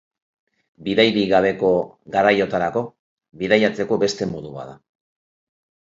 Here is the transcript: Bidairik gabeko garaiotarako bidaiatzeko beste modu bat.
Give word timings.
Bidairik 0.87 1.27
gabeko 1.33 1.69
garaiotarako 2.15 2.85
bidaiatzeko 3.43 4.03
beste 4.05 4.33
modu 4.37 4.59
bat. 4.61 4.77